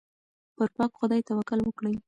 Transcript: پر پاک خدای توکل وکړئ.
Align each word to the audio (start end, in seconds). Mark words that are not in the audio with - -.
پر 0.55 0.67
پاک 0.75 0.91
خدای 0.99 1.21
توکل 1.27 1.59
وکړئ. 1.63 1.95